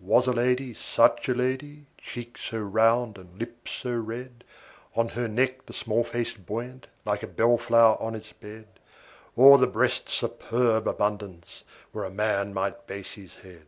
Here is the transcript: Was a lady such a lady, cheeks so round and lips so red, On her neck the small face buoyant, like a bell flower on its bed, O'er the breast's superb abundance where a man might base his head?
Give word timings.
Was 0.00 0.26
a 0.26 0.32
lady 0.32 0.72
such 0.72 1.28
a 1.28 1.34
lady, 1.34 1.84
cheeks 1.98 2.44
so 2.44 2.58
round 2.60 3.18
and 3.18 3.38
lips 3.38 3.72
so 3.72 3.92
red, 3.94 4.42
On 4.94 5.10
her 5.10 5.28
neck 5.28 5.66
the 5.66 5.74
small 5.74 6.02
face 6.02 6.32
buoyant, 6.32 6.86
like 7.04 7.22
a 7.22 7.26
bell 7.26 7.58
flower 7.58 7.98
on 8.00 8.14
its 8.14 8.32
bed, 8.32 8.66
O'er 9.36 9.58
the 9.58 9.66
breast's 9.66 10.14
superb 10.14 10.88
abundance 10.88 11.62
where 11.92 12.06
a 12.06 12.10
man 12.10 12.54
might 12.54 12.86
base 12.86 13.12
his 13.16 13.34
head? 13.34 13.66